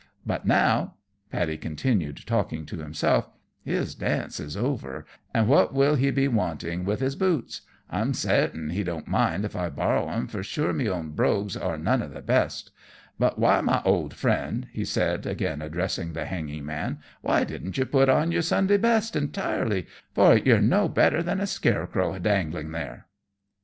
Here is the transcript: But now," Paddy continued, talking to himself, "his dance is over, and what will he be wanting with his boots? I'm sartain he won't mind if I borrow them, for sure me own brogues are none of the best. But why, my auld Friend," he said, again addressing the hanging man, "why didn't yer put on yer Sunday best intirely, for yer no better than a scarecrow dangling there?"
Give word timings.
But 0.25 0.47
now," 0.47 0.95
Paddy 1.31 1.57
continued, 1.59 2.25
talking 2.25 2.65
to 2.65 2.77
himself, 2.79 3.29
"his 3.63 3.93
dance 3.93 4.39
is 4.39 4.57
over, 4.57 5.05
and 5.31 5.47
what 5.47 5.75
will 5.75 5.93
he 5.93 6.09
be 6.09 6.27
wanting 6.27 6.85
with 6.85 7.01
his 7.01 7.15
boots? 7.15 7.61
I'm 7.87 8.15
sartain 8.15 8.71
he 8.71 8.83
won't 8.83 9.07
mind 9.07 9.45
if 9.45 9.55
I 9.55 9.69
borrow 9.69 10.07
them, 10.07 10.25
for 10.25 10.41
sure 10.41 10.73
me 10.73 10.89
own 10.89 11.11
brogues 11.11 11.55
are 11.55 11.77
none 11.77 12.01
of 12.01 12.15
the 12.15 12.23
best. 12.23 12.71
But 13.19 13.37
why, 13.37 13.61
my 13.61 13.79
auld 13.85 14.15
Friend," 14.15 14.67
he 14.73 14.85
said, 14.85 15.27
again 15.27 15.61
addressing 15.61 16.13
the 16.13 16.25
hanging 16.25 16.65
man, 16.65 16.97
"why 17.21 17.43
didn't 17.43 17.77
yer 17.77 17.85
put 17.85 18.09
on 18.09 18.31
yer 18.31 18.41
Sunday 18.41 18.77
best 18.77 19.15
intirely, 19.15 19.85
for 20.15 20.35
yer 20.35 20.57
no 20.59 20.89
better 20.89 21.21
than 21.21 21.39
a 21.39 21.45
scarecrow 21.45 22.17
dangling 22.17 22.71
there?" 22.71 23.05